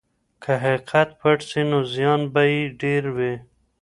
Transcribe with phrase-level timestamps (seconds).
[0.43, 3.33] که حقیقت پټ سي نو زیان به یې ډېر وي.